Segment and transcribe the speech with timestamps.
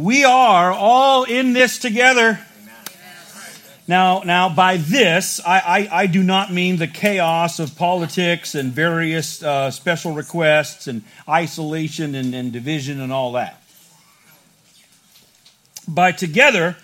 [0.00, 2.40] we are all in this together.
[3.86, 8.72] Now, now, by this, I, I, I, do not mean the chaos of politics and
[8.72, 13.60] various uh, special requests and isolation and, and division and all that.
[15.88, 16.76] By together,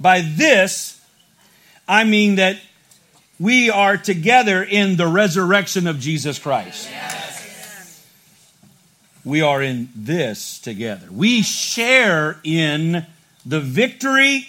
[0.00, 1.00] by this,
[1.86, 2.56] I mean that
[3.38, 6.90] we are together in the resurrection of Jesus Christ.
[9.24, 11.06] We are in this together.
[11.10, 13.06] We share in
[13.44, 14.48] the victory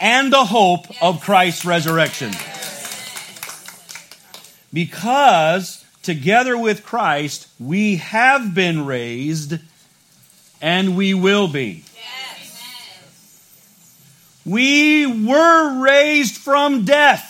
[0.00, 2.32] and the hope of Christ's resurrection.
[4.72, 9.58] Because together with Christ, we have been raised
[10.60, 11.84] and we will be.
[14.44, 17.28] We were raised from death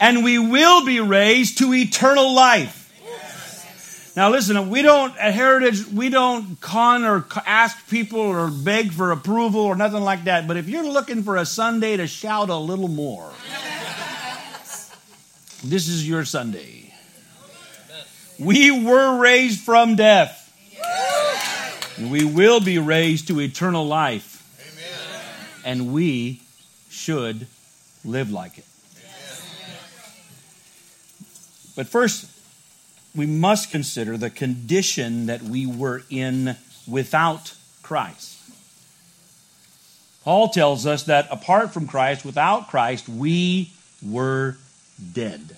[0.00, 2.77] and we will be raised to eternal life.
[4.18, 9.12] Now, listen, we don't, at Heritage, we don't con or ask people or beg for
[9.12, 10.48] approval or nothing like that.
[10.48, 13.30] But if you're looking for a Sunday to shout a little more,
[15.62, 16.92] this is your Sunday.
[18.40, 20.52] We were raised from death,
[22.00, 24.34] we will be raised to eternal life.
[25.64, 26.42] And we
[26.90, 27.46] should
[28.04, 28.66] live like it.
[31.76, 32.34] But first,
[33.14, 36.56] we must consider the condition that we were in
[36.86, 38.36] without Christ.
[40.24, 43.70] Paul tells us that apart from Christ, without Christ, we
[44.02, 44.56] were
[45.12, 45.56] dead.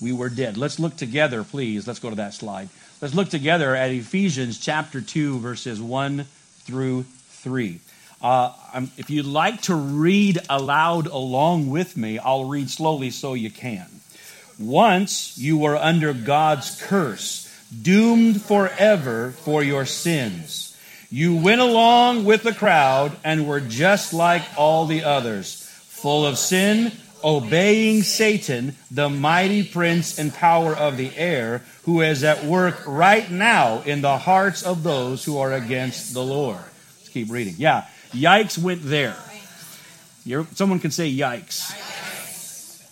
[0.00, 0.56] We were dead.
[0.56, 1.86] Let's look together, please.
[1.86, 2.68] Let's go to that slide.
[3.00, 6.24] Let's look together at Ephesians chapter 2, verses 1
[6.64, 7.80] through 3.
[8.20, 8.52] Uh,
[8.96, 13.86] if you'd like to read aloud along with me, I'll read slowly so you can.
[14.58, 17.48] Once you were under God's curse,
[17.82, 20.76] doomed forever for your sins.
[21.10, 26.38] You went along with the crowd and were just like all the others, full of
[26.38, 26.92] sin,
[27.22, 33.30] obeying Satan, the mighty prince and power of the air, who is at work right
[33.30, 36.56] now in the hearts of those who are against the Lord.
[36.98, 37.54] Let's keep reading.
[37.58, 39.16] Yeah, yikes went there.
[40.24, 41.72] You're, someone can say yikes.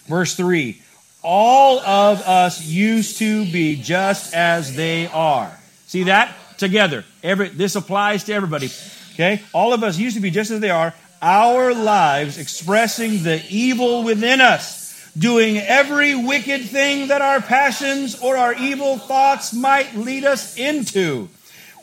[0.06, 0.82] Verse 3
[1.22, 5.56] all of us used to be just as they are.
[5.86, 6.34] See that?
[6.58, 7.04] Together.
[7.22, 8.70] Every, this applies to everybody.
[9.14, 9.42] Okay?
[9.52, 10.94] All of us used to be just as they are.
[11.22, 18.36] Our lives expressing the evil within us, doing every wicked thing that our passions or
[18.36, 21.28] our evil thoughts might lead us into.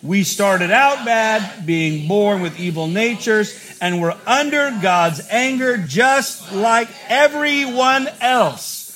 [0.02, 6.54] We started out bad, being born with evil natures, and we're under God's anger just
[6.54, 8.87] like everyone else.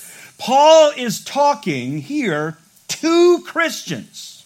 [0.41, 2.57] Paul is talking here
[2.88, 4.44] to Christians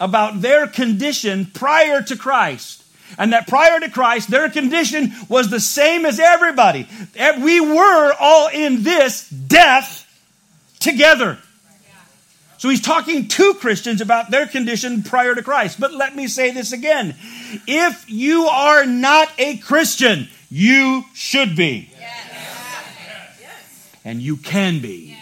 [0.00, 2.82] about their condition prior to Christ.
[3.18, 6.88] And that prior to Christ, their condition was the same as everybody.
[7.14, 10.10] Eh, we were all in this death
[10.80, 11.36] together.
[12.56, 15.78] So he's talking to Christians about their condition prior to Christ.
[15.78, 17.16] But let me say this again.
[17.66, 21.90] If you are not a Christian, you should be
[24.06, 25.18] and you can be.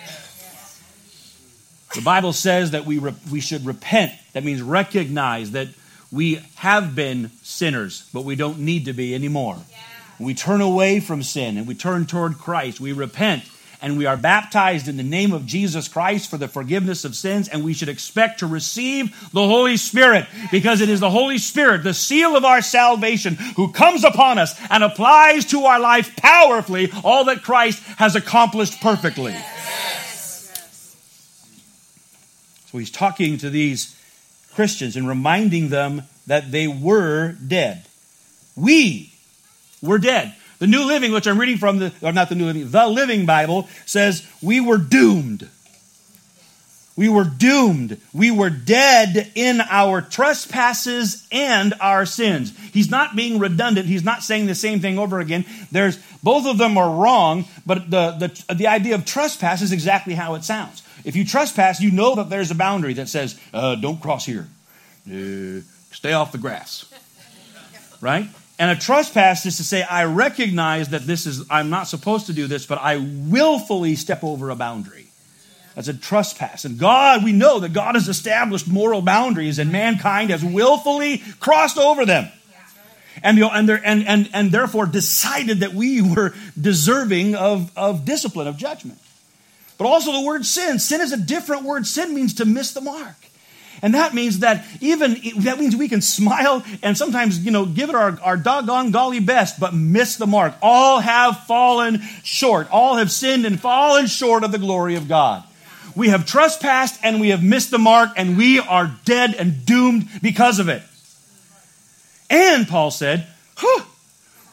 [1.94, 4.12] The Bible says that we, re- we should repent.
[4.34, 5.68] That means recognize that
[6.12, 9.56] we have been sinners, but we don't need to be anymore.
[10.20, 12.78] We turn away from sin and we turn toward Christ.
[12.78, 13.44] We repent
[13.84, 17.48] and we are baptized in the name of Jesus Christ for the forgiveness of sins,
[17.48, 21.84] and we should expect to receive the Holy Spirit because it is the Holy Spirit,
[21.84, 26.90] the seal of our salvation, who comes upon us and applies to our life powerfully
[27.04, 29.36] all that Christ has accomplished perfectly.
[32.72, 33.94] So he's talking to these
[34.54, 37.84] Christians and reminding them that they were dead.
[38.56, 39.12] We
[39.82, 40.34] were dead.
[40.59, 43.26] The New Living, which I'm reading from, the, or not the New Living, the Living
[43.26, 45.48] Bible, says we were doomed.
[46.97, 48.00] We were doomed.
[48.12, 52.56] We were dead in our trespasses and our sins.
[52.73, 53.87] He's not being redundant.
[53.87, 55.44] He's not saying the same thing over again.
[55.73, 58.12] There's both of them are wrong, but the,
[58.49, 60.82] the, the idea of trespass is exactly how it sounds.
[61.05, 64.46] If you trespass, you know that there's a boundary that says, uh, don't cross here.
[65.06, 66.87] Uh, stay off the grass.
[68.00, 68.28] Right?
[68.58, 72.32] And a trespass is to say, I recognize that this is, I'm not supposed to
[72.32, 75.06] do this, but I willfully step over a boundary.
[75.74, 76.64] That's a trespass.
[76.64, 81.78] And God, we know that God has established moral boundaries and mankind has willfully crossed
[81.78, 82.30] over them.
[83.22, 88.98] And, and, and, and, therefore decided that we were deserving of, of discipline, of judgment.
[89.78, 90.78] But also the word sin.
[90.78, 91.86] Sin is a different word.
[91.86, 93.16] Sin means to miss the mark.
[93.84, 97.90] And that means that even, that means we can smile and sometimes, you know, give
[97.90, 100.54] it our, our doggone golly best, but miss the mark.
[100.62, 102.70] All have fallen short.
[102.70, 105.44] All have sinned and fallen short of the glory of God.
[105.94, 110.08] We have trespassed and we have missed the mark and we are dead and doomed
[110.22, 110.80] because of it.
[112.30, 113.84] And Paul said, huh,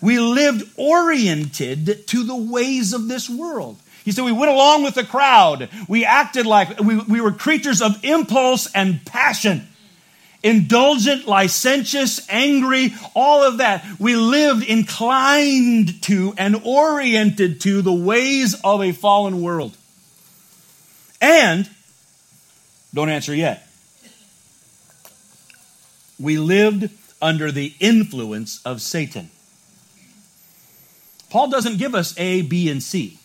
[0.02, 3.78] we lived oriented to the ways of this world.
[4.04, 5.70] He said we went along with the crowd.
[5.88, 9.68] We acted like we, we were creatures of impulse and passion.
[10.44, 13.86] Indulgent, licentious, angry, all of that.
[14.00, 19.78] We lived inclined to and oriented to the ways of a fallen world.
[21.22, 21.70] And,
[22.92, 23.68] don't answer yet,
[26.20, 26.90] we lived
[27.22, 29.30] under the influence of Satan.
[31.30, 33.20] Paul doesn't give us A, B, and C.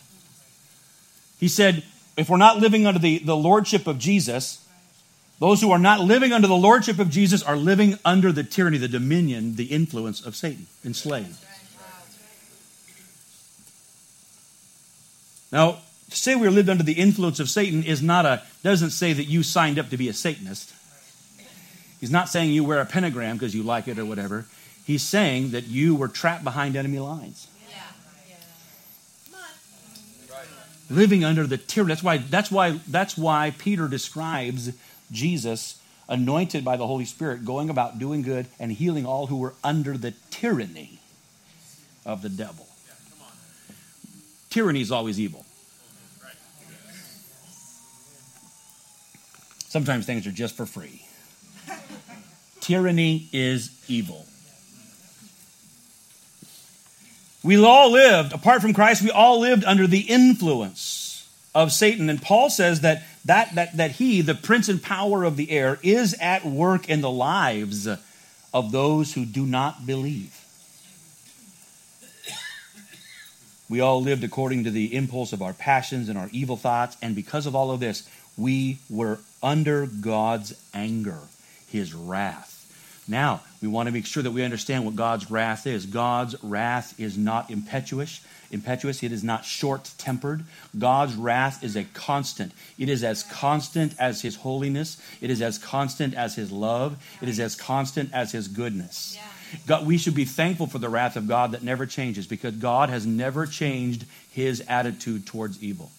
[1.39, 1.83] He said,
[2.17, 4.67] if we're not living under the, the lordship of Jesus,
[5.39, 8.79] those who are not living under the lordship of Jesus are living under the tyranny,
[8.79, 11.37] the dominion, the influence of Satan, enslaved.
[15.53, 15.79] Now,
[16.11, 19.13] to say we are lived under the influence of Satan is not a doesn't say
[19.13, 20.73] that you signed up to be a Satanist.
[22.01, 24.47] He's not saying you wear a pentagram because you like it or whatever.
[24.85, 27.49] He's saying that you were trapped behind enemy lines.
[30.89, 31.89] Living under the tyranny.
[31.89, 34.73] That's why, that's why, that's why Peter describes
[35.11, 39.55] Jesus anointed by the Holy Spirit going about doing good and healing all who were
[39.65, 41.01] under the tyranny
[42.05, 42.67] of the devil.
[44.51, 45.45] Tyranny is always evil.
[49.69, 51.05] Sometimes things are just for free.
[52.61, 54.25] Tyranny is evil.
[57.47, 62.11] We all lived, apart from Christ, we all lived under the influence of Satan.
[62.11, 65.79] And Paul says that, that, that, that he, the prince and power of the air,
[65.81, 67.87] is at work in the lives
[68.53, 70.37] of those who do not believe.
[73.69, 77.15] We all lived according to the impulse of our passions and our evil thoughts, and
[77.15, 81.21] because of all of this, we were under God's anger,
[81.69, 82.56] his wrath.
[83.09, 85.87] Now, we want to make sure that we understand what God's wrath is.
[85.87, 88.21] God's wrath is not impetuous.
[88.51, 90.45] Impetuous, it is not short-tempered.
[90.77, 92.53] God's wrath is a constant.
[92.79, 95.01] It is as constant as his holiness.
[95.21, 96.97] It is as constant as his love.
[97.21, 99.19] It is as constant as his goodness.
[99.67, 102.89] God, we should be thankful for the wrath of God that never changes because God
[102.89, 105.91] has never changed his attitude towards evil.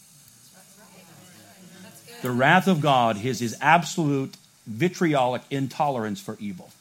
[2.21, 6.71] The wrath of God is his absolute vitriolic intolerance for evil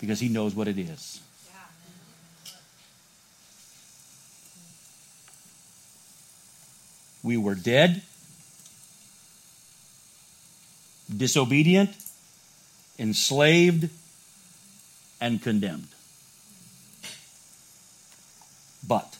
[0.00, 1.20] because he knows what it is.
[7.22, 8.00] We were dead,
[11.14, 11.90] disobedient,
[12.98, 13.90] enslaved,
[15.20, 15.88] and condemned.
[18.88, 19.18] But,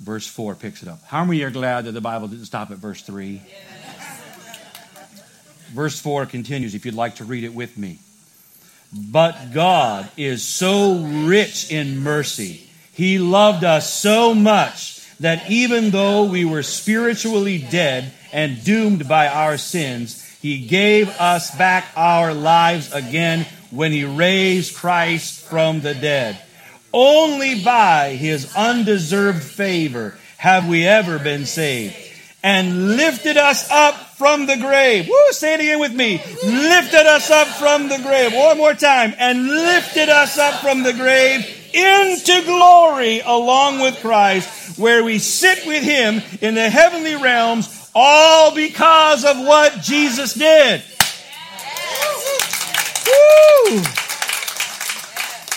[0.00, 1.04] verse 4 picks it up.
[1.04, 3.42] How many are glad that the Bible didn't stop at verse 3?
[5.72, 7.98] Verse 4 continues, if you'd like to read it with me.
[8.92, 12.68] But God is so rich in mercy.
[12.92, 19.28] He loved us so much that even though we were spiritually dead and doomed by
[19.28, 25.94] our sins, He gave us back our lives again when He raised Christ from the
[25.94, 26.38] dead.
[26.92, 31.96] Only by His undeserved favor have we ever been saved
[32.42, 35.08] and lifted us up from the grave.
[35.08, 36.22] Woo, say it again with me.
[36.44, 38.32] Lifted us up from the grave.
[38.32, 39.14] One more time.
[39.18, 45.66] And lifted us up from the grave into glory along with Christ, where we sit
[45.66, 50.84] with him in the heavenly realms, all because of what Jesus did.
[53.08, 53.82] Woo!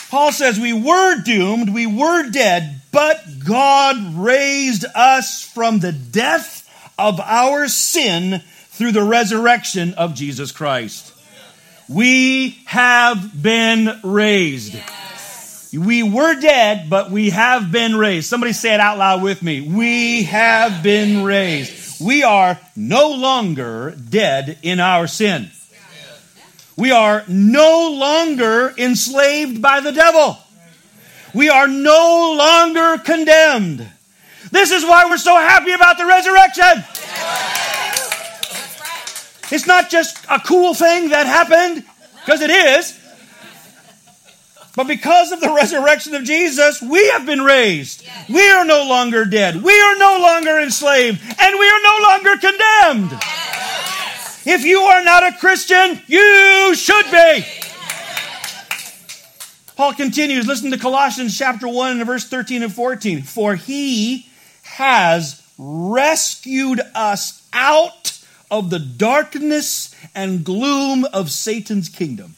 [0.09, 6.63] Paul says we were doomed, we were dead, but God raised us from the death
[6.97, 8.41] of our sin
[8.75, 11.13] through the resurrection of Jesus Christ.
[11.87, 14.75] We have been raised.
[15.73, 18.27] We were dead, but we have been raised.
[18.27, 19.61] Somebody say it out loud with me.
[19.61, 22.03] We have been raised.
[22.03, 25.49] We are no longer dead in our sin.
[26.75, 30.37] We are no longer enslaved by the devil.
[31.33, 33.87] We are no longer condemned.
[34.51, 36.83] This is why we're so happy about the resurrection.
[39.51, 41.85] It's not just a cool thing that happened,
[42.25, 42.99] because it is.
[44.75, 48.05] But because of the resurrection of Jesus, we have been raised.
[48.27, 49.61] We are no longer dead.
[49.63, 51.21] We are no longer enslaved.
[51.39, 53.11] And we are no longer condemned.
[54.45, 57.45] If you are not a Christian, you should be.
[59.77, 63.23] Paul continues, listen to Colossians chapter 1 and verse 13 and 14.
[63.23, 64.27] For he
[64.63, 68.14] has rescued us out
[68.51, 72.35] of the darkness and gloom of Satan's kingdom.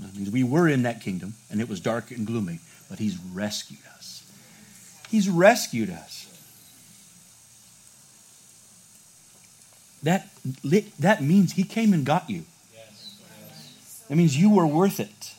[0.00, 3.18] That means we were in that kingdom and it was dark and gloomy, but he's
[3.32, 4.22] rescued us.
[5.10, 6.26] He's rescued us.
[10.02, 10.28] That,
[10.98, 12.44] that means he came and got you.
[14.08, 15.32] That means you were worth it.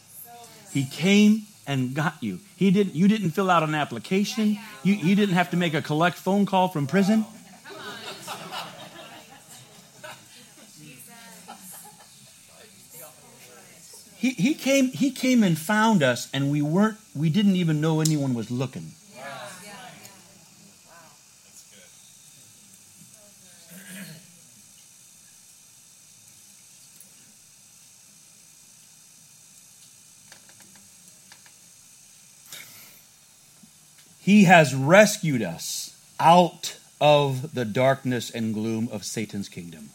[0.71, 2.39] He came and got you.
[2.55, 4.57] He didn't, you didn't fill out an application.
[4.83, 7.25] You, you didn't have to make a collect phone call from prison.
[14.17, 18.01] He, he, came, he came and found us, and we weren't, we didn't even know
[18.01, 18.93] anyone was looking.
[34.25, 39.91] He has rescued us out of the darkness and gloom of Satan's kingdom.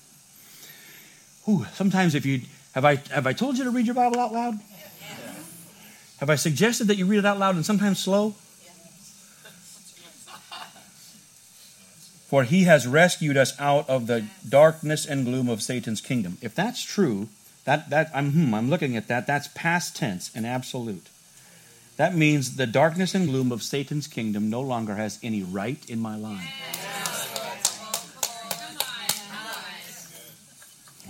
[1.73, 2.43] Sometimes if you
[2.77, 4.61] have I have I told you to read your Bible out loud?
[6.19, 8.37] Have I suggested that you read it out loud and sometimes slow?
[12.29, 16.39] For he has rescued us out of the darkness and gloom of Satan's kingdom.
[16.41, 17.31] If that's true,
[17.65, 19.27] that that I'm hmm, I'm looking at that.
[19.27, 21.09] That's past tense and absolute.
[22.01, 26.01] That means the darkness and gloom of Satan's kingdom no longer has any right in
[26.01, 26.49] my life.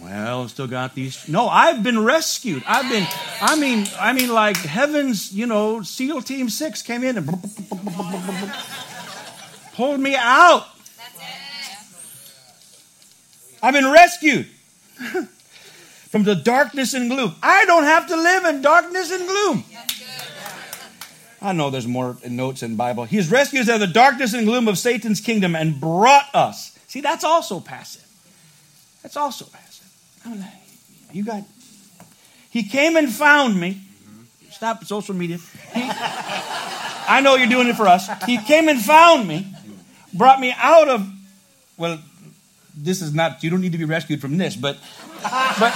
[0.03, 1.29] Well, still got these.
[1.29, 2.65] No, I've been rescued.
[2.67, 3.07] I've been.
[3.41, 5.33] I mean, I mean, like heaven's.
[5.33, 7.29] You know, SEAL Team Six came in and
[9.75, 10.67] pulled me out.
[13.63, 14.49] I've been rescued
[16.11, 17.37] from the darkness and gloom.
[17.45, 19.65] I don't have to live in darkness and gloom.
[21.43, 23.05] I know there's more notes in Bible.
[23.05, 26.27] He has rescued us out of the darkness and gloom of Satan's kingdom and brought
[26.35, 26.79] us.
[26.87, 28.07] See, that's also passive.
[29.03, 29.87] That's also passive.
[31.13, 31.45] You got.
[32.51, 33.81] He came and found me.
[34.51, 35.39] Stop social media.
[35.73, 38.09] He, I know you're doing it for us.
[38.25, 39.47] He came and found me,
[40.13, 41.09] brought me out of.
[41.79, 41.99] Well,
[42.77, 43.43] this is not.
[43.43, 44.77] You don't need to be rescued from this, but,
[45.23, 45.75] but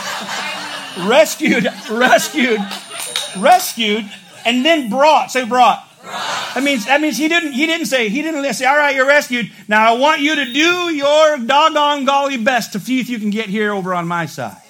[1.08, 2.60] rescued, rescued,
[3.38, 4.04] rescued
[4.44, 5.30] and then brought.
[5.30, 5.82] Say brought.
[6.02, 9.06] That means that means he didn't he didn't say he didn't say all right you're
[9.06, 13.18] rescued now I want you to do your doggone golly best to see if you
[13.18, 14.60] can get here over on my side.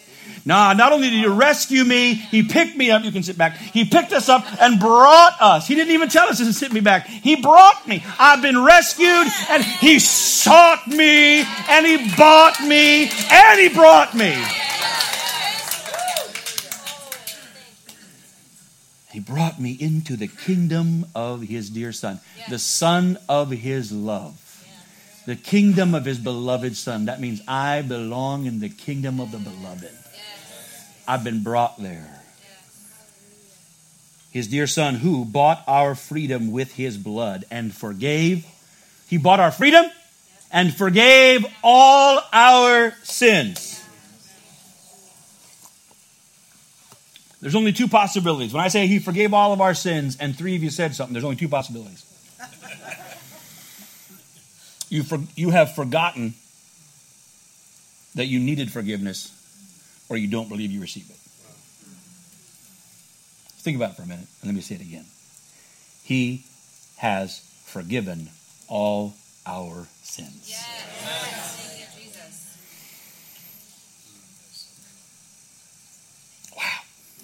[0.46, 3.02] Now, not only did he rescue me, he picked me up.
[3.02, 3.56] You can sit back.
[3.56, 5.66] He picked us up and brought us.
[5.66, 7.06] He didn't even tell us to sit me back.
[7.06, 8.04] He brought me.
[8.18, 14.36] I've been rescued, and he sought me, and he bought me, and he brought me.
[19.14, 22.50] He brought me into the kingdom of his dear son, yes.
[22.50, 24.40] the son of his love.
[24.66, 25.22] Yes.
[25.22, 27.04] The kingdom of his beloved son.
[27.04, 29.84] That means I belong in the kingdom of the beloved.
[29.84, 30.94] Yes.
[31.06, 32.24] I've been brought there.
[34.32, 38.44] His dear son, who bought our freedom with his blood and forgave.
[39.06, 39.86] He bought our freedom
[40.50, 43.73] and forgave all our sins.
[47.44, 48.54] There's only two possibilities.
[48.54, 51.12] When I say he forgave all of our sins, and three of you said something,
[51.12, 52.02] there's only two possibilities.
[54.88, 56.32] you, for, you have forgotten
[58.14, 59.30] that you needed forgiveness,
[60.08, 61.16] or you don't believe you received it.
[63.60, 65.04] Think about it for a minute, and let me say it again.
[66.02, 66.46] He
[66.96, 68.30] has forgiven
[68.68, 70.46] all our sins.
[70.48, 71.63] Yes.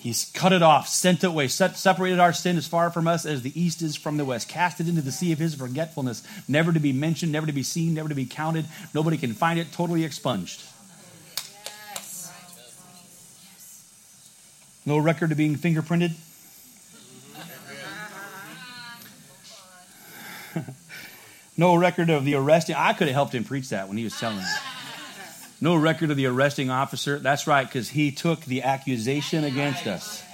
[0.01, 3.27] He's cut it off, sent it away, set, separated our sin as far from us
[3.27, 6.23] as the east is from the west, cast it into the sea of his forgetfulness,
[6.49, 8.65] never to be mentioned, never to be seen, never to be counted.
[8.95, 10.63] Nobody can find it, totally expunged.
[14.87, 16.13] No record of being fingerprinted.
[21.59, 22.75] no record of the arresting.
[22.75, 24.45] I could have helped him preach that when he was telling me.
[25.61, 27.19] No record of the arresting officer.
[27.19, 30.25] That's right, because he took the accusation against us.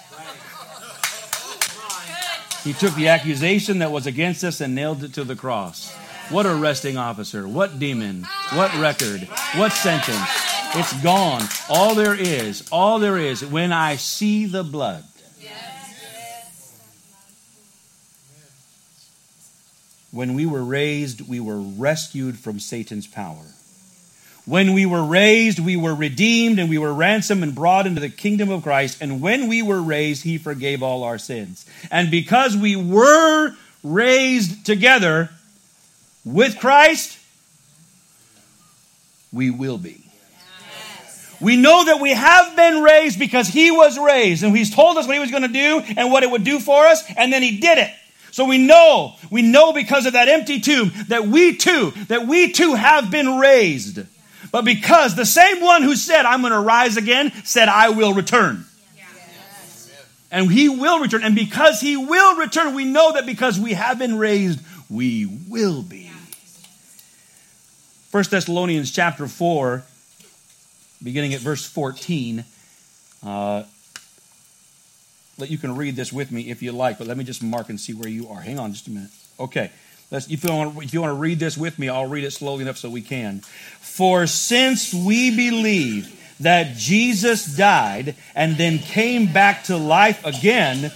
[2.63, 5.93] He took the accusation that was against us and nailed it to the cross.
[6.31, 7.47] What arresting officer?
[7.47, 8.27] What demon?
[8.53, 9.23] What record?
[9.55, 10.29] What sentence?
[10.75, 11.43] It's gone.
[11.69, 15.05] All there is, all there is, when I see the blood.
[20.17, 23.45] when we were raised, we were rescued from Satan's power.
[24.47, 28.09] When we were raised, we were redeemed and we were ransomed and brought into the
[28.09, 28.99] kingdom of Christ.
[29.01, 31.67] And when we were raised, he forgave all our sins.
[31.91, 35.31] And because we were raised together
[36.25, 37.19] with Christ,
[39.33, 40.05] we will be.
[41.41, 45.07] We know that we have been raised because he was raised and he's told us
[45.07, 47.43] what he was going to do and what it would do for us, and then
[47.43, 47.91] he did it.
[48.31, 52.53] So we know, we know because of that empty tomb that we too, that we
[52.53, 54.01] too have been raised.
[54.57, 58.15] But because the same one who said, I'm going to rise again, said, I will
[58.15, 58.65] return.
[60.31, 61.23] And he will return.
[61.23, 65.83] And because he will return, we know that because we have been raised, we will
[65.83, 66.11] be.
[68.13, 69.83] 1 Thessalonians chapter 4
[71.03, 72.43] beginning at verse 14.
[73.23, 73.65] Uh,
[75.37, 77.79] you can read this with me if you like, but let me just mark and
[77.79, 78.41] see where you are.
[78.41, 79.11] Hang on just a minute.
[79.39, 79.71] Okay.
[80.11, 82.31] Let's, if, you want, if you want to read this with me, I'll read it
[82.31, 83.41] slowly enough so we can.
[83.81, 90.93] For since we believe that Jesus died and then came back to life again,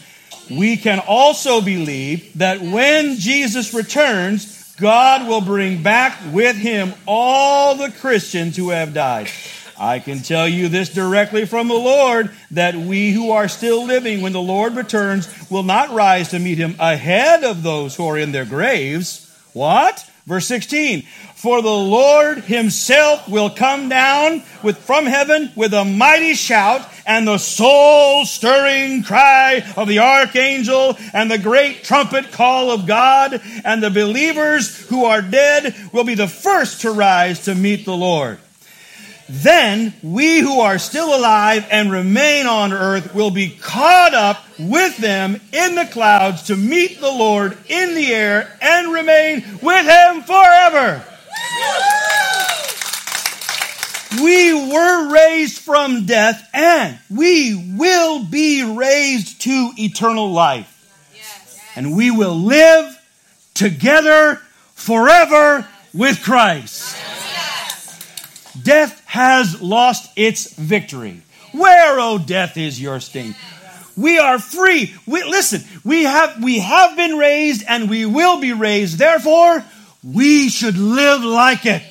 [0.50, 7.74] we can also believe that when Jesus returns, God will bring back with him all
[7.74, 9.28] the Christians who have died.
[9.80, 14.20] I can tell you this directly from the Lord that we who are still living
[14.20, 18.18] when the Lord returns will not rise to meet him ahead of those who are
[18.18, 19.26] in their graves.
[19.54, 20.06] What?
[20.26, 21.06] Verse 16.
[21.34, 27.26] For the Lord himself will come down with, from heaven with a mighty shout and
[27.26, 33.40] the soul stirring cry of the archangel and the great trumpet call of God.
[33.64, 37.96] And the believers who are dead will be the first to rise to meet the
[37.96, 38.38] Lord.
[39.32, 44.96] Then we who are still alive and remain on earth will be caught up with
[44.96, 50.22] them in the clouds to meet the Lord in the air and remain with him
[50.22, 51.04] forever.
[54.20, 60.66] We were raised from death and we will be raised to eternal life.
[61.76, 63.00] And we will live
[63.54, 64.40] together
[64.74, 66.96] forever with Christ.
[68.60, 71.20] Death has lost its victory.
[71.50, 73.34] Where, O oh, death, is your sting?
[73.96, 74.94] We are free.
[75.04, 78.98] We, listen, we have, we have been raised and we will be raised.
[78.98, 79.64] Therefore,
[80.04, 81.82] we should live like it.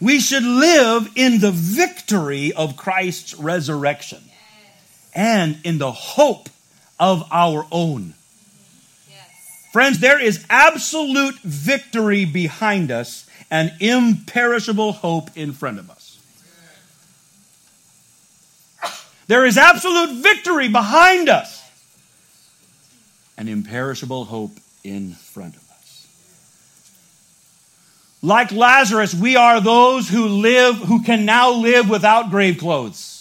[0.00, 4.20] We should live in the victory of Christ's resurrection
[5.14, 6.48] and in the hope
[6.98, 8.14] of our own.
[9.72, 16.18] Friends, there is absolute victory behind us and imperishable hope in front of us.
[19.26, 21.64] There is absolute victory behind us
[23.36, 24.52] an imperishable hope
[24.82, 26.06] in front of us.
[28.22, 33.13] Like Lazarus, we are those who live, who can now live without grave clothes.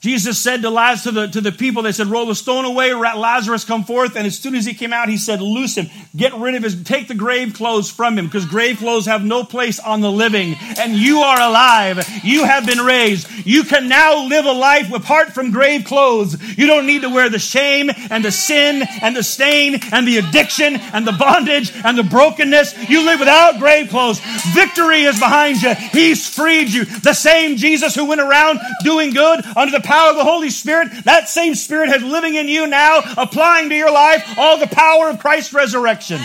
[0.00, 2.94] Jesus said to, Lazarus, to, the, to the people, they said, roll the stone away,
[2.94, 4.16] Lazarus come forth.
[4.16, 6.82] And as soon as he came out, he said, loose him, get rid of his,
[6.84, 10.56] take the grave clothes from him, because grave clothes have no place on the living.
[10.78, 12.08] And you are alive.
[12.24, 13.28] You have been raised.
[13.44, 16.40] You can now live a life apart from grave clothes.
[16.56, 20.16] You don't need to wear the shame and the sin and the stain and the
[20.16, 22.88] addiction and the bondage and the brokenness.
[22.88, 24.20] You live without grave clothes.
[24.54, 25.74] Victory is behind you.
[25.74, 26.86] He's freed you.
[26.86, 30.88] The same Jesus who went around doing good under the power of the Holy Spirit,
[31.04, 35.08] that same Spirit has living in you now, applying to your life all the power
[35.08, 36.20] of Christ's resurrection.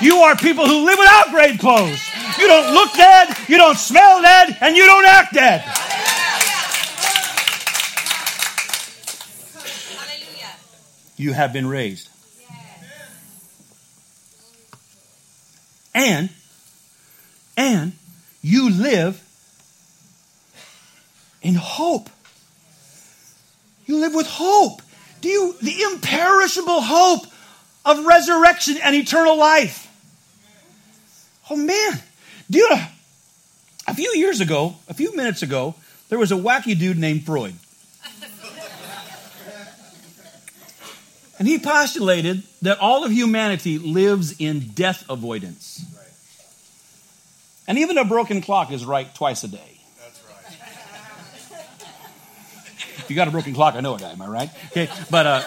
[0.00, 2.00] You are people who live without grave clothes.
[2.38, 5.64] You don't look dead, you don't smell dead, and you don't act dead.
[11.16, 12.08] You have been raised.
[15.92, 16.30] And,
[17.56, 17.92] and
[18.42, 19.20] you live
[21.42, 22.08] in hope.
[23.90, 24.82] You live with hope.
[25.20, 27.26] Do you, the imperishable hope
[27.84, 29.88] of resurrection and eternal life.
[31.50, 32.00] Oh man,
[32.48, 32.84] do you know,
[33.88, 35.74] a few years ago, a few minutes ago,
[36.08, 37.54] there was a wacky dude named Freud.
[41.40, 45.84] And he postulated that all of humanity lives in death avoidance.
[47.66, 49.79] And even a broken clock is right twice a day.
[53.10, 54.50] You got a broken clock, I know a guy, am I right?
[54.70, 55.42] Okay, but uh,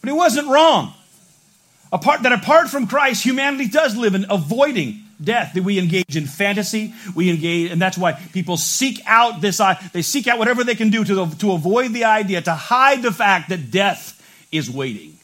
[0.00, 0.94] but he wasn't wrong.
[1.92, 5.52] Apart that apart from Christ, humanity does live in avoiding death.
[5.54, 9.60] That we engage in fantasy, we engage, and that's why people seek out this.
[9.60, 13.02] Uh, they seek out whatever they can do to to avoid the idea, to hide
[13.02, 14.18] the fact that death
[14.50, 15.18] is waiting.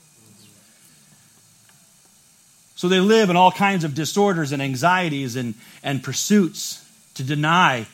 [2.78, 6.80] So they live in all kinds of disorders and anxieties and, and pursuits
[7.14, 7.88] to deny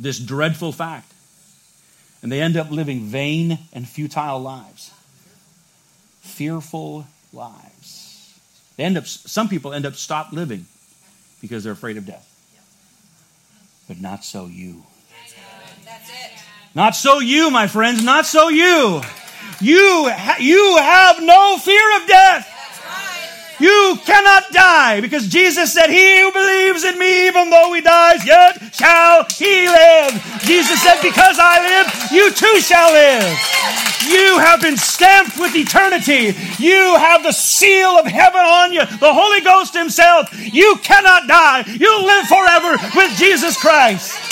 [0.00, 1.12] this dreadful fact.
[2.22, 4.90] And they end up living vain and futile lives,
[6.20, 8.38] fearful lives.
[8.76, 10.66] They end up, some people end up stop living
[11.40, 12.26] because they're afraid of death.
[13.86, 14.84] But not so you.
[16.74, 19.02] Not so you, my friends, not so you.
[19.60, 22.59] You, you have no fear of death.
[23.60, 28.26] You cannot die because Jesus said, He who believes in me, even though he dies,
[28.26, 30.12] yet shall he live.
[30.40, 33.38] Jesus said, Because I live, you too shall live.
[34.08, 36.34] You have been stamped with eternity.
[36.58, 40.28] You have the seal of heaven on you, the Holy Ghost Himself.
[40.52, 41.64] You cannot die.
[41.66, 44.29] You'll live forever with Jesus Christ.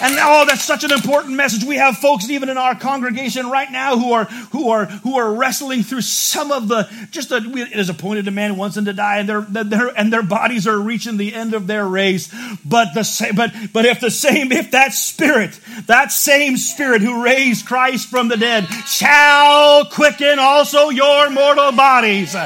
[0.00, 1.64] And oh, that's such an important message.
[1.64, 5.32] We have folks even in our congregation right now who are who are who are
[5.32, 8.92] wrestling through some of the just it is appointed a man who wants them to
[8.92, 12.34] die, and their, their and their bodies are reaching the end of their race.
[12.64, 17.22] But the same, but but if the same if that spirit, that same spirit who
[17.22, 22.36] raised Christ from the dead, shall quicken also your mortal bodies,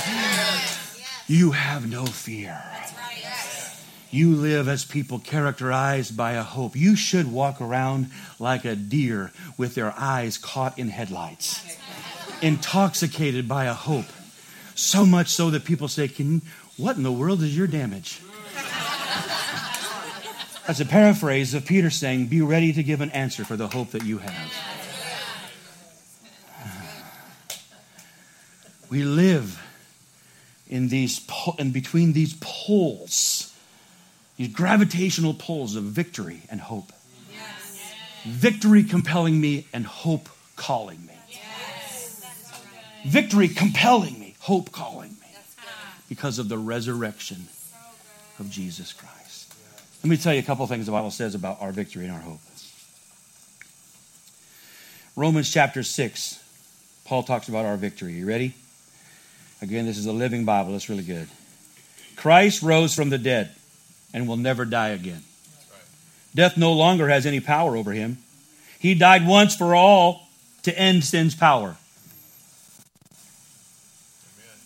[1.26, 2.62] you have no fear.
[4.10, 6.74] You live as people characterized by a hope.
[6.74, 11.76] You should walk around like a deer with their eyes caught in headlights,
[12.40, 14.06] intoxicated by a hope.
[14.74, 16.40] So much so that people say, Can,
[16.76, 18.20] What in the world is your damage?
[20.66, 23.90] That's a paraphrase of Peter saying, Be ready to give an answer for the hope
[23.90, 24.52] that you have.
[28.88, 29.62] We live
[30.66, 31.26] in these
[31.58, 33.47] in between these poles
[34.38, 36.92] these gravitational pulls of victory and hope.
[37.30, 37.92] Yes.
[38.24, 41.14] Victory compelling me and hope calling me.
[41.28, 42.62] Yes.
[43.04, 45.26] Victory compelling me, hope calling me
[46.08, 47.48] because of the resurrection
[48.38, 49.52] of Jesus Christ.
[50.04, 52.20] Let me tell you a couple things the Bible says about our victory and our
[52.20, 52.40] hope.
[55.16, 56.40] Romans chapter 6,
[57.04, 58.12] Paul talks about our victory.
[58.12, 58.54] You ready?
[59.60, 60.76] Again, this is a living Bible.
[60.76, 61.26] It's really good.
[62.14, 63.50] Christ rose from the dead
[64.12, 65.22] and will never die again.
[66.34, 68.18] Death no longer has any power over him.
[68.78, 70.28] He died once for all
[70.62, 71.76] to end sin's power.
[74.36, 74.56] Amen.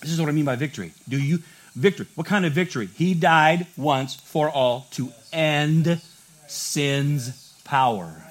[0.00, 0.92] This is what I mean by victory.
[1.08, 1.42] Do you
[1.74, 2.06] victory?
[2.14, 2.88] What kind of victory?
[2.96, 6.00] He died once for all to end
[6.46, 8.22] sin's power.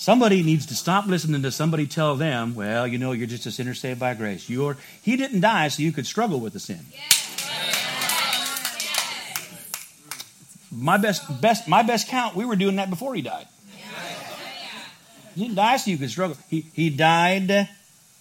[0.00, 3.50] Somebody needs to stop listening to somebody tell them, well, you know, you're just a
[3.50, 4.48] sinner saved by grace.
[4.48, 6.78] You're, he didn't die so you could struggle with the sin.
[10.70, 13.48] My best, best, my best count, we were doing that before he died.
[15.34, 16.36] He didn't die so you could struggle.
[16.48, 17.68] He, he died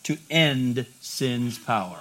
[0.05, 1.99] to end sin's power.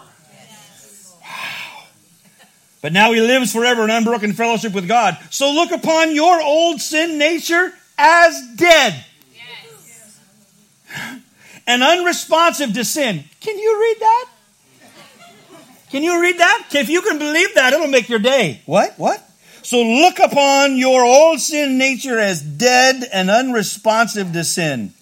[2.81, 5.19] But now he lives forever in unbroken fellowship with God.
[5.29, 9.05] So look upon your old sin nature as dead
[11.67, 13.25] and unresponsive to sin.
[13.41, 14.29] Can you read that?
[15.91, 16.69] Can you read that?
[16.73, 18.61] If you can believe that, it'll make your day.
[18.67, 18.95] What?
[18.99, 19.23] What?
[19.63, 24.93] So look upon your old sin nature as dead and unresponsive to sin.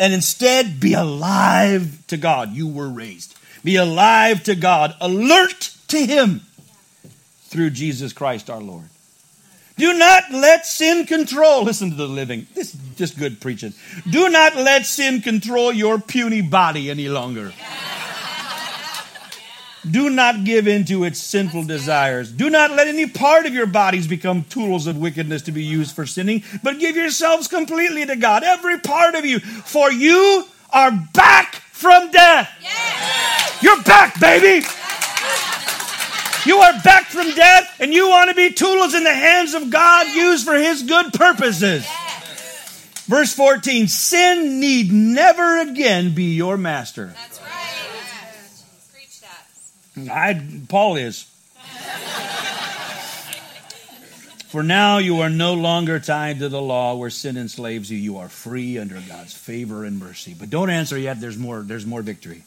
[0.00, 2.52] And instead be alive to God.
[2.52, 3.36] You were raised.
[3.62, 6.40] Be alive to God, alert to Him
[7.44, 8.88] through Jesus Christ our Lord.
[9.76, 11.64] Do not let sin control.
[11.64, 12.46] Listen to the living.
[12.54, 13.74] This is just good preaching.
[14.08, 17.52] Do not let sin control your puny body any longer.
[19.90, 22.32] Do not give in to its sinful desires.
[22.32, 25.94] Do not let any part of your bodies become tools of wickedness to be used
[25.94, 30.90] for sinning, but give yourselves completely to God, every part of you, for you are
[31.12, 32.50] back from death.
[32.62, 33.62] Yes.
[33.62, 34.66] You're back, baby.
[36.46, 39.70] You are back from death and you want to be tools in the hands of
[39.70, 41.86] God used for his good purposes.
[43.06, 47.14] Verse 14 Sin need never again be your master.
[47.14, 47.50] That's right.
[48.92, 50.10] Preach that.
[50.10, 51.30] I, Paul is.
[54.48, 57.98] For now you are no longer tied to the law where sin enslaves you.
[57.98, 60.32] You are free under God's favor and mercy.
[60.38, 61.20] But don't answer yet.
[61.20, 62.44] There's more, there's more victory.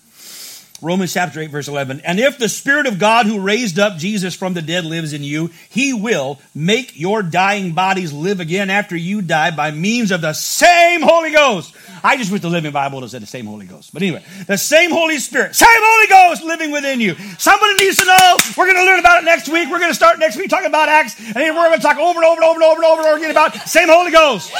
[0.81, 2.01] Romans chapter 8, verse 11.
[2.01, 5.23] And if the Spirit of God who raised up Jesus from the dead lives in
[5.23, 10.21] you, he will make your dying bodies live again after you die by means of
[10.21, 11.75] the same Holy Ghost.
[12.03, 13.91] I just wish the Living Bible would have said the same Holy Ghost.
[13.91, 17.15] But anyway, the same Holy Spirit, same Holy Ghost living within you.
[17.39, 18.37] Somebody needs to know.
[18.55, 19.69] We're going to learn about it next week.
[19.71, 21.19] We're going to start next week talking about Acts.
[21.19, 23.17] And then we're going to talk over and over and over and over and over
[23.17, 24.53] again about same Holy Ghost.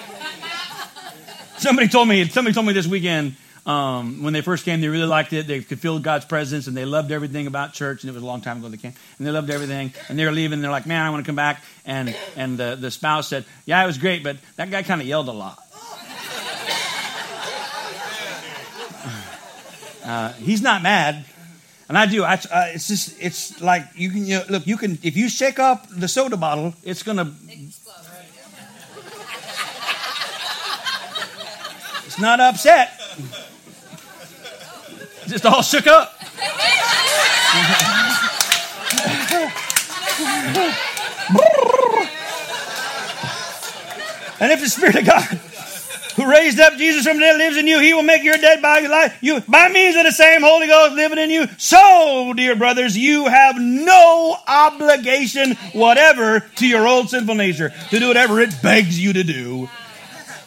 [1.58, 2.28] somebody told me.
[2.28, 5.48] Somebody told me this weekend um, when they first came, they really liked it.
[5.48, 8.02] They could feel God's presence, and they loved everything about church.
[8.02, 9.92] And it was a long time ago they came, and they loved everything.
[10.08, 10.54] And they were leaving.
[10.54, 13.44] And they're like, "Man, I want to come back." And and the, the spouse said,
[13.64, 15.58] "Yeah, it was great, but that guy kind of yelled a lot."
[20.06, 21.24] Uh, he's not mad,
[21.88, 22.22] and I do.
[22.22, 24.64] I, uh, it's just it's like you can you know, look.
[24.64, 27.34] You can if you shake up the soda bottle, it's gonna.
[32.16, 32.96] It's not upset
[35.28, 36.12] just all shook up.
[44.40, 45.24] and if the Spirit of God
[46.16, 48.62] who raised up Jesus from the dead lives in you, he will make your dead
[48.62, 49.14] body alive.
[49.20, 51.46] You, by means of the same Holy Ghost living in you.
[51.58, 58.08] So, dear brothers, you have no obligation whatever to your old sinful nature to do
[58.08, 59.68] whatever it begs you to do.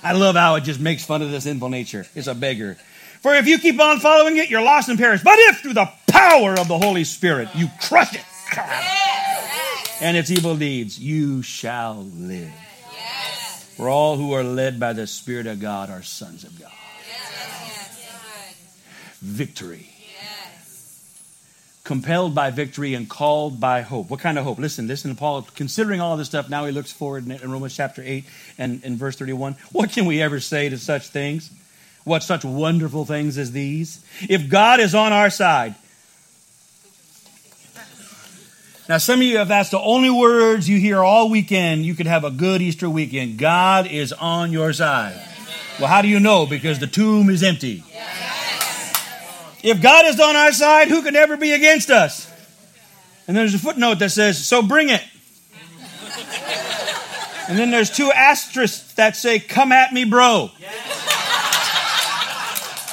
[0.01, 2.05] I love how it just makes fun of this sinful nature.
[2.15, 2.77] It's a beggar.
[3.21, 5.21] For if you keep on following it, you're lost and perish.
[5.23, 8.23] But if through the power of the Holy Spirit you crush it
[10.01, 12.51] and its evil deeds, you shall live.
[13.75, 16.71] For all who are led by the Spirit of God are sons of God.
[19.21, 19.89] Victory.
[21.89, 24.11] Compelled by victory and called by hope.
[24.11, 24.59] What kind of hope?
[24.59, 25.47] Listen, listen Paul.
[25.55, 28.25] Considering all this stuff, now he looks forward in Romans chapter 8
[28.59, 29.55] and in verse 31.
[29.71, 31.49] What can we ever say to such things?
[32.03, 34.05] What such wonderful things as these?
[34.29, 35.73] If God is on our side.
[38.87, 42.05] Now, some of you, if that's the only words you hear all weekend, you could
[42.05, 43.39] have a good Easter weekend.
[43.39, 45.19] God is on your side.
[45.79, 46.45] Well, how do you know?
[46.45, 47.83] Because the tomb is empty.
[49.61, 52.31] If God is on our side, who can ever be against us?
[53.27, 55.03] And there's a footnote that says, So bring it.
[57.47, 60.51] And then there's two asterisks that say, Come at me, bro.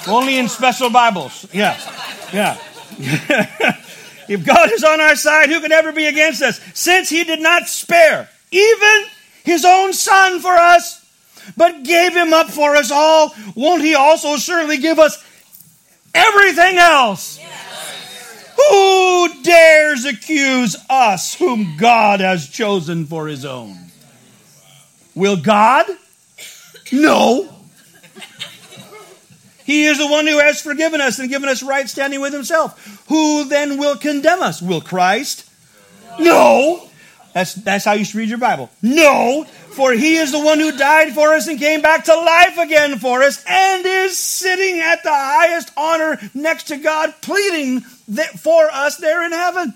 [0.08, 1.46] Only in special Bibles.
[1.52, 1.78] Yeah.
[2.32, 2.58] Yeah.
[4.28, 6.60] if God is on our side, who can ever be against us?
[6.74, 9.04] Since he did not spare even
[9.44, 11.04] his own son for us,
[11.56, 15.22] but gave him up for us all, won't he also surely give us
[16.16, 17.38] everything else?
[18.56, 23.76] Who dares accuse us whom God has chosen for his own?
[25.14, 25.86] Will God?
[26.92, 27.52] No.
[29.64, 33.04] He is the one who has forgiven us and given us right standing with himself.
[33.08, 34.62] Who then will condemn us?
[34.62, 35.44] Will Christ?
[36.20, 36.88] No.
[37.36, 38.70] That's, that's how you should read your Bible.
[38.80, 42.56] No, for he is the one who died for us and came back to life
[42.56, 48.70] again for us and is sitting at the highest honor next to God, pleading for
[48.72, 49.74] us there in heaven.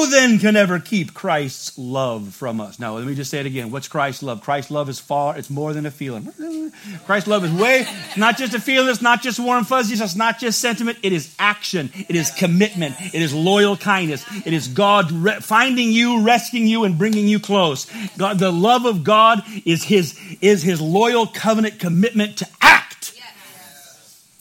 [0.00, 2.78] Who then can ever keep Christ's love from us?
[2.78, 3.70] Now, let me just say it again.
[3.70, 4.40] What's Christ's love?
[4.40, 6.32] Christ's love is far, it's more than a feeling.
[7.04, 7.86] Christ's love is way,
[8.16, 11.34] not just a feeling, it's not just warm fuzzies, it's not just sentiment, it is
[11.38, 16.66] action, it is commitment, it is loyal kindness, it is God re- finding you, rescuing
[16.66, 17.86] you, and bringing you close.
[18.16, 23.20] God, the love of God is his, is his loyal covenant commitment to act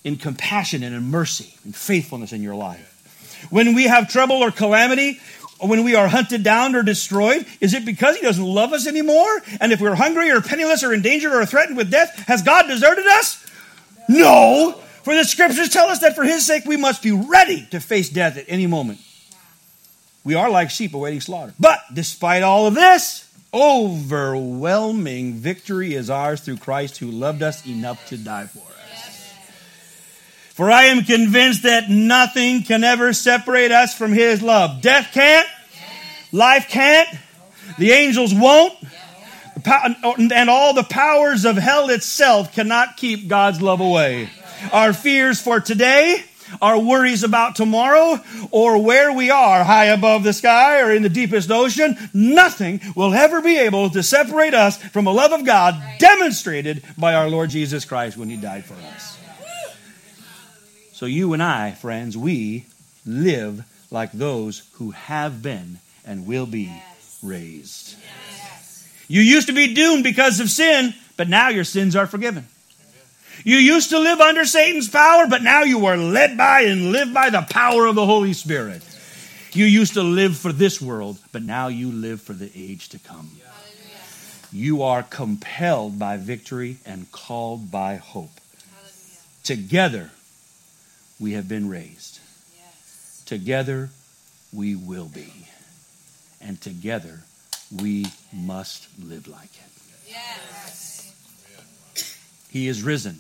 [0.06, 2.96] in compassion and in mercy and faithfulness in your life.
[3.50, 5.20] When we have trouble or calamity,
[5.60, 8.88] or when we are hunted down or destroyed, is it because he doesn't love us
[8.88, 9.42] anymore?
[9.60, 12.68] And if we're hungry or penniless or in danger or threatened with death, has God
[12.68, 13.46] deserted us?
[14.08, 14.80] No.
[15.04, 18.10] For the scriptures tell us that for his sake we must be ready to face
[18.10, 19.00] death at any moment.
[20.24, 21.54] We are like sheep awaiting slaughter.
[21.60, 28.08] But despite all of this, overwhelming victory is ours through Christ who loved us enough
[28.08, 28.79] to die for us.
[30.60, 34.82] For I am convinced that nothing can ever separate us from His love.
[34.82, 35.48] Death can't,
[36.34, 37.08] life can't,
[37.78, 38.74] the angels won't,
[39.66, 44.30] and all the powers of hell itself cannot keep God's love away.
[44.74, 46.26] Our fears for today,
[46.62, 48.20] our worries about tomorrow,
[48.52, 53.14] or where we are, high above the sky or in the deepest ocean, nothing will
[53.14, 57.50] ever be able to separate us from the love of God demonstrated by our Lord
[57.50, 59.19] Jesus Christ when He died for us.
[61.00, 62.66] So, you and I, friends, we
[63.06, 67.20] live like those who have been and will be yes.
[67.24, 67.96] raised.
[68.36, 68.86] Yes.
[69.08, 72.50] You used to be doomed because of sin, but now your sins are forgiven.
[73.46, 77.14] You used to live under Satan's power, but now you are led by and live
[77.14, 78.84] by the power of the Holy Spirit.
[79.54, 83.00] You used to live for this world, but now you live for the age to
[83.00, 83.32] come.
[84.52, 88.42] You are compelled by victory and called by hope.
[89.46, 90.12] Together,
[91.20, 92.20] we have been raised.
[92.56, 93.24] Yes.
[93.26, 93.90] Together
[94.54, 95.32] we will be.
[96.42, 97.22] And together
[97.82, 99.72] we must live like it.
[100.08, 101.14] Yes.
[102.50, 103.20] He is risen.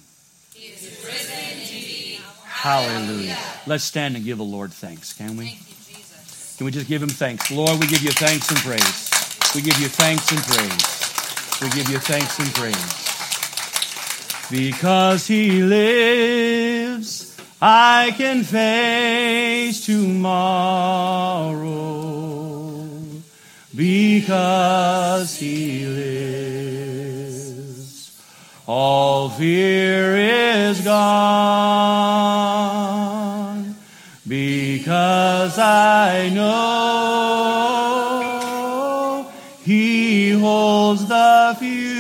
[0.53, 2.19] He is risen indeed.
[2.45, 3.37] Hallelujah.
[3.67, 5.49] Let's stand and give the Lord thanks, can we?
[5.49, 6.55] Thank you, Jesus.
[6.57, 7.51] Can we just give him thanks?
[7.51, 9.09] Lord, we give you thanks and praise.
[9.53, 11.61] We give you thanks and praise.
[11.61, 13.05] We give you thanks and praise.
[14.49, 17.28] Because he lives,
[17.61, 21.57] I can face tomorrow.
[23.75, 28.17] Because he lives,
[28.65, 30.95] all fear is gone.
[34.25, 37.19] Because I know
[39.63, 41.99] he holds the future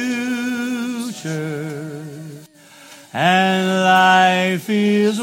[3.13, 5.19] and life is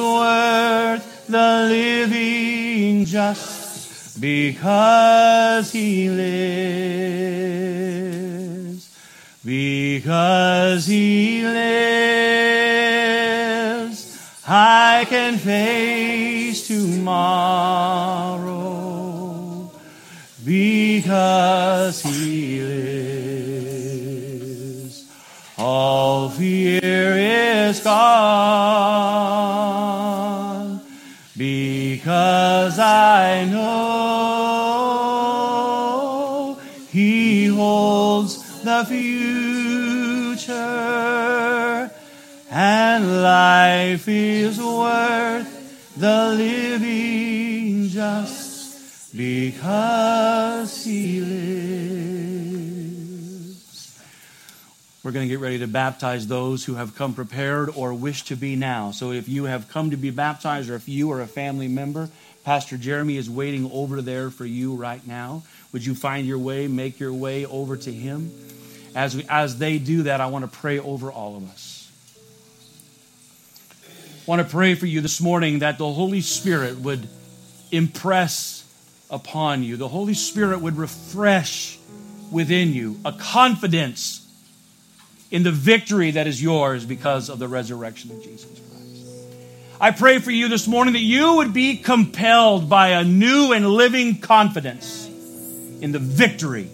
[1.67, 7.37] living just because he lives.
[9.45, 11.63] Because he lives,
[14.49, 18.16] I can face tomorrow.
[43.77, 52.73] Life is worth the living just because he lives.
[55.03, 58.35] We're going to get ready to baptize those who have come prepared or wish to
[58.35, 58.93] be now.
[58.93, 62.09] So if you have come to be baptized or if you are a family member,
[62.45, 65.43] Pastor Jeremy is waiting over there for you right now.
[65.73, 68.33] Would you find your way, make your way over to him?
[68.95, 71.76] As, we, as they do that, I want to pray over all of us.
[74.27, 77.09] Want to pray for you this morning that the Holy Spirit would
[77.71, 78.65] impress
[79.09, 81.79] upon you, the Holy Spirit would refresh
[82.33, 84.27] within you a confidence
[85.31, 89.05] in the victory that is yours because of the resurrection of Jesus Christ.
[89.81, 93.65] I pray for you this morning that you would be compelled by a new and
[93.65, 96.69] living confidence in the victory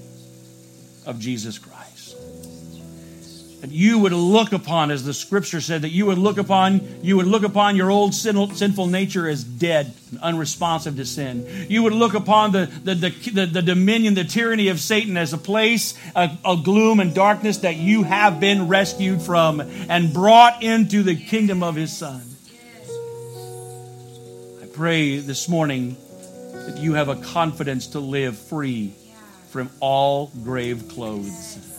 [1.04, 1.81] of Jesus Christ.
[3.62, 7.16] That you would look upon, as the scripture said, that you would look upon, you
[7.16, 11.46] would look upon your old sinful nature as dead and unresponsive to sin.
[11.68, 15.32] You would look upon the, the, the, the, the dominion, the tyranny of Satan as
[15.32, 20.60] a place of, of gloom and darkness that you have been rescued from and brought
[20.64, 22.20] into the kingdom of his son.
[24.60, 25.96] I pray this morning
[26.52, 28.92] that you have a confidence to live free
[29.50, 31.71] from all grave clothes.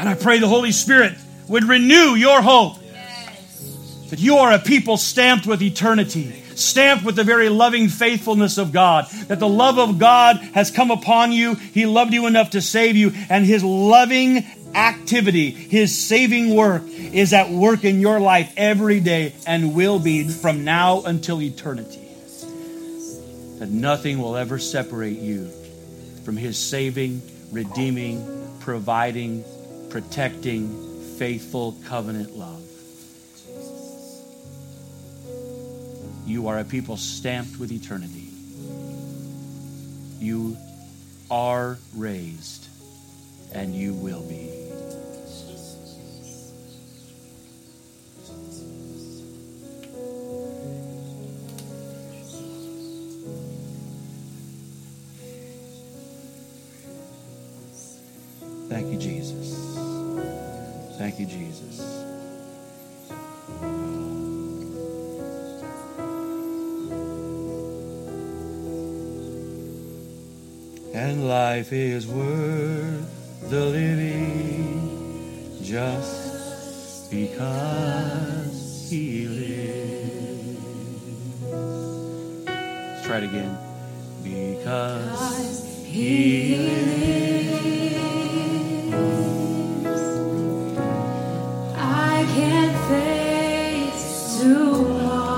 [0.00, 1.12] And I pray the Holy Spirit
[1.46, 4.08] would renew your hope Yes.
[4.08, 8.72] that you are a people stamped with eternity, stamped with the very loving faithfulness of
[8.72, 11.54] God, that the love of God has come upon you.
[11.54, 17.34] He loved you enough to save you, and His loving activity, His saving work, is
[17.34, 22.08] at work in your life every day and will be from now until eternity.
[23.58, 25.50] That nothing will ever separate you
[26.24, 27.20] from His saving,
[27.52, 29.44] redeeming, providing,
[29.90, 32.62] protecting, faithful covenant love.
[36.26, 38.28] You are a people stamped with eternity.
[40.20, 40.56] You
[41.30, 42.68] are raised,
[43.52, 44.59] and you will be.
[71.72, 74.80] Is worth the living
[75.62, 80.58] just because He lives.
[82.46, 83.56] Let's try it again.
[84.24, 87.50] Because He lives,
[91.76, 95.29] I can't face tomorrow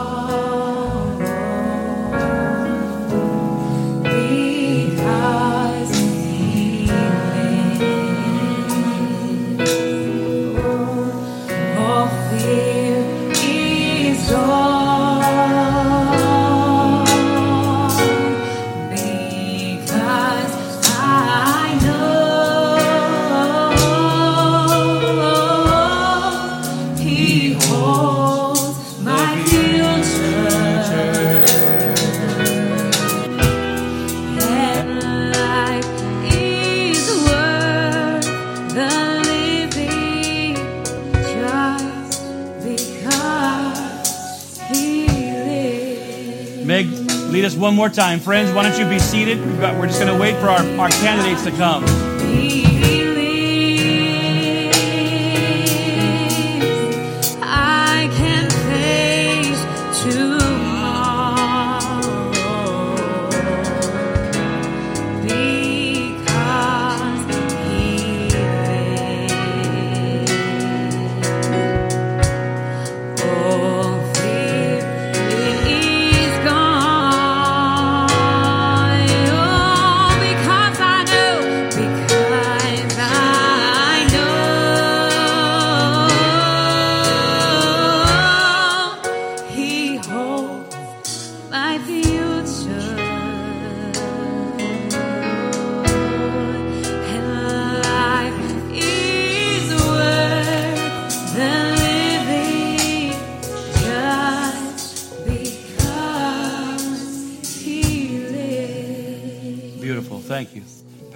[47.63, 48.19] one more time.
[48.19, 49.39] Friends, why don't you be seated?
[49.39, 52.12] We're just going to wait for our, our candidates to come.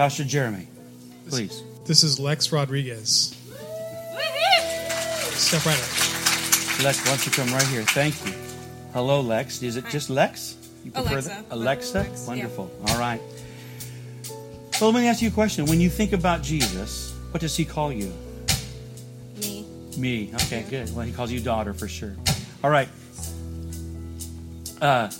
[0.07, 0.69] Pastor Jeremy,
[1.29, 1.65] please.
[1.85, 3.37] This is Lex Rodriguez.
[5.33, 6.85] Step right up.
[6.85, 7.83] Lex, why don't you come right here?
[7.83, 8.33] Thank you.
[8.93, 9.65] Hello, Lex.
[9.65, 10.59] Is it just Lex?
[10.85, 11.29] You Alexa.
[11.31, 11.45] that?
[11.51, 11.99] Alexa?
[11.99, 12.29] Lex, yeah.
[12.29, 12.71] Wonderful.
[12.87, 13.21] All right.
[14.75, 15.67] So let me ask you a question.
[15.67, 18.13] When you think about Jesus, what does he call you?
[19.41, 19.67] Me.
[19.99, 20.31] Me.
[20.35, 20.95] Okay, good.
[20.95, 22.15] Well, he calls you daughter for sure.
[22.63, 22.89] All right.
[24.81, 25.11] Uh,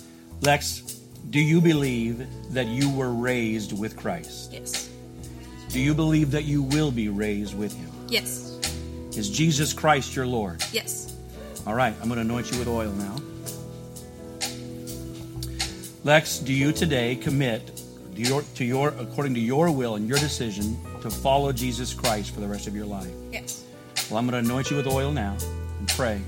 [0.43, 0.86] Lex,
[1.29, 4.53] do you believe that you were raised with Christ?
[4.53, 4.89] Yes.
[5.69, 7.89] Do you believe that you will be raised with him?
[8.07, 8.57] Yes.
[9.17, 10.63] Is Jesus Christ your Lord?
[10.71, 11.15] Yes.
[11.65, 13.17] All right, I'm going to anoint you with oil now.
[16.05, 17.75] Lex, do you today commit
[18.15, 22.33] to your, to your according to your will and your decision to follow Jesus Christ
[22.33, 23.11] for the rest of your life?
[23.33, 23.65] Yes.
[24.09, 25.35] Well, I'm going to anoint you with oil now
[25.79, 26.21] and pray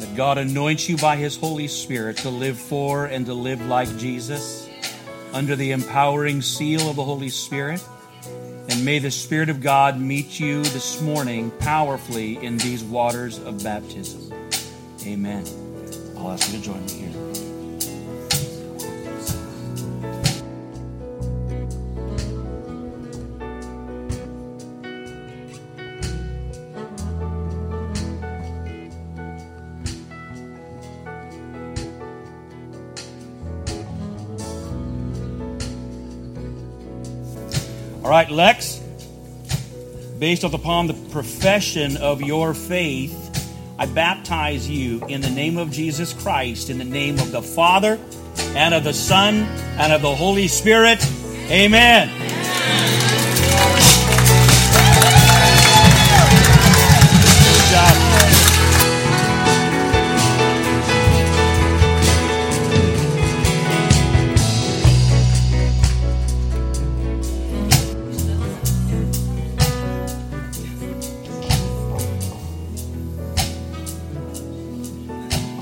[0.00, 3.94] that God anoints you by His Holy Spirit to live for and to live like
[3.98, 4.68] Jesus
[5.32, 7.84] under the empowering seal of the Holy Spirit.
[8.68, 13.62] And may the Spirit of God meet you this morning powerfully in these waters of
[13.62, 14.32] baptism.
[15.04, 15.44] Amen.
[16.16, 17.29] I'll ask you to join me here.
[38.30, 38.80] Lex,
[40.18, 43.16] based upon the profession of your faith,
[43.78, 47.98] I baptize you in the name of Jesus Christ, in the name of the Father,
[48.54, 49.36] and of the Son,
[49.78, 51.04] and of the Holy Spirit.
[51.50, 52.08] Amen.
[52.08, 52.99] Good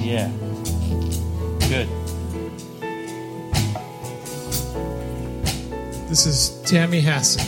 [0.08, 0.30] Yeah.
[1.68, 1.86] Good.
[6.08, 7.44] This is Tammy Hassan.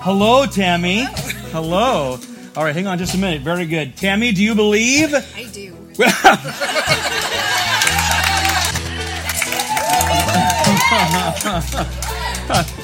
[0.00, 1.06] Hello, Tammy.
[1.50, 2.20] Hello.
[2.56, 3.42] All right, hang on just a minute.
[3.42, 3.96] Very good.
[3.96, 5.12] Tammy, do you believe?
[5.12, 5.76] I do.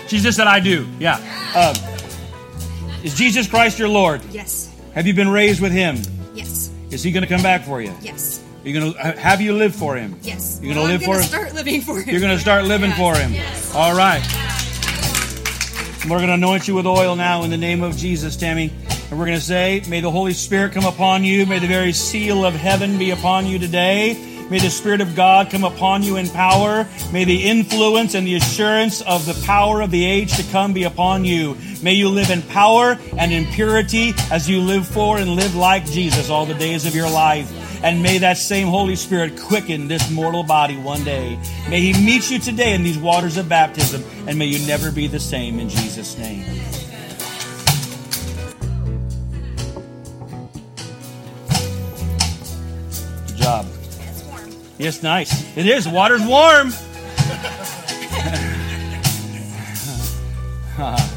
[0.08, 0.86] She just said, I do.
[0.98, 1.16] Yeah.
[1.56, 1.74] Um,
[3.02, 4.22] is Jesus Christ your Lord?
[4.30, 4.70] Yes.
[4.94, 5.96] Have you been raised with Him?
[6.34, 6.70] Yes.
[6.90, 7.92] Is He going to come back for you?
[8.02, 8.43] Yes.
[8.64, 10.16] Are you going to have you live for Him?
[10.22, 10.58] Yes.
[10.62, 12.08] You're gonna Well, live I'm for- start living for him.
[12.08, 12.98] You're going to start living Yes.
[12.98, 13.32] for Him.
[13.34, 13.74] Yes.
[13.74, 14.22] All right.
[16.08, 18.72] We're going to anoint you with oil now in the name of Jesus, Tammy.
[19.10, 21.44] And we're going to say, May the Holy Spirit come upon you.
[21.44, 24.30] May the very seal of heaven be upon you today.
[24.50, 26.86] May the Spirit of God come upon you in power.
[27.12, 30.84] May the influence and the assurance of the power of the age to come be
[30.84, 31.56] upon you.
[31.82, 35.84] May you live in power and in purity as you live for and live like
[35.86, 37.50] Jesus all the days of your life.
[37.84, 41.38] And may that same Holy Spirit quicken this mortal body one day.
[41.68, 45.06] May He meet you today in these waters of baptism, and may you never be
[45.06, 46.46] the same in Jesus' name.
[53.26, 53.66] Good job.
[54.78, 55.54] It's nice.
[55.54, 55.86] It is.
[55.86, 56.72] Water's warm.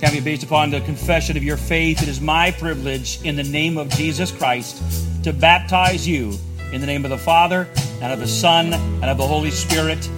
[0.00, 3.76] Tammy, based upon the confession of your faith, it is my privilege in the name
[3.76, 4.82] of Jesus Christ
[5.24, 6.38] to baptize you
[6.72, 7.68] in the name of the Father
[8.00, 10.08] and of the Son and of the Holy Spirit.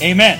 [0.00, 0.38] Amen.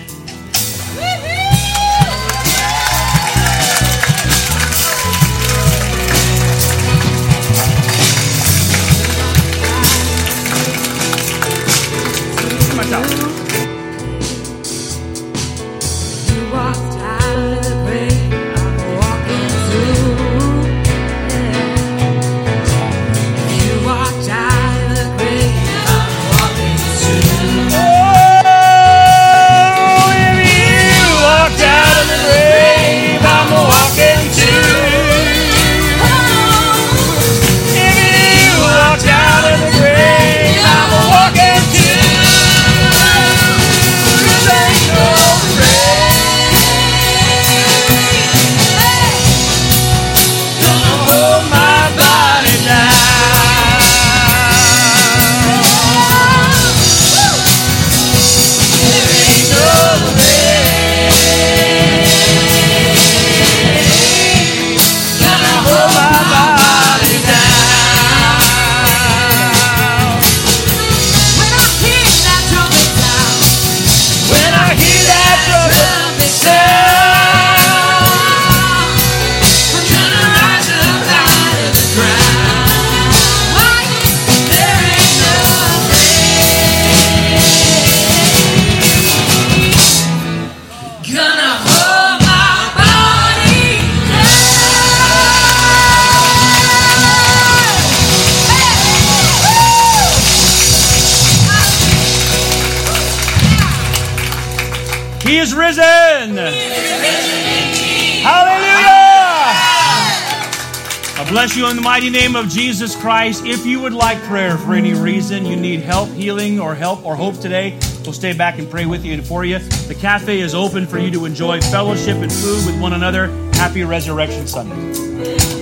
[111.45, 113.45] Bless you in the mighty name of Jesus Christ.
[113.45, 117.15] If you would like prayer for any reason, you need help, healing, or help or
[117.15, 119.59] hope today, we'll stay back and pray with you and for you.
[119.59, 123.27] The cafe is open for you to enjoy fellowship and food with one another.
[123.53, 125.54] Happy Resurrection Sunday.